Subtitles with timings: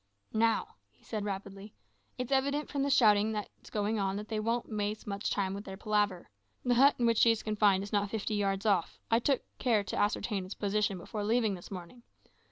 [0.33, 1.75] "Now," said he rapidly,
[2.17, 5.63] "it's evident from the shouting that's going on that they won't waste much time with
[5.63, 6.27] their palaver.
[6.65, 9.83] The hut in which she is confined is not fifty yards off; I took care
[9.83, 12.01] to ascertain its position before leaving this morning.